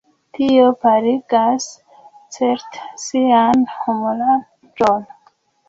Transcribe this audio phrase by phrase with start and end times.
[0.35, 1.67] Tio paligas,
[2.39, 5.09] certe, sian humuraĵon.